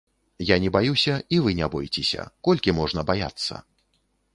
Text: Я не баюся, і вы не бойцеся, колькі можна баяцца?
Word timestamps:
Я 0.51 0.55
не 0.63 0.71
баюся, 0.75 1.19
і 1.37 1.39
вы 1.47 1.55
не 1.61 1.67
бойцеся, 1.75 2.29
колькі 2.49 2.79
можна 2.83 3.09
баяцца? 3.13 3.53